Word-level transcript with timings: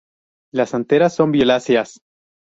Las 0.51 0.73
anteras 0.73 1.13
son 1.13 1.31
violáceas. 1.31 2.01